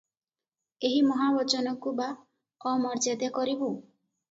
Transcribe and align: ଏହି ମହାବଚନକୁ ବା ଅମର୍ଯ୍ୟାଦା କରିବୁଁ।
ଏହି 0.89 1.03
ମହାବଚନକୁ 1.09 1.95
ବା 2.01 2.09
ଅମର୍ଯ୍ୟାଦା 2.73 3.33
କରିବୁଁ। 3.39 3.73